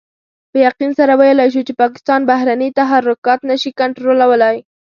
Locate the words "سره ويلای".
0.99-1.49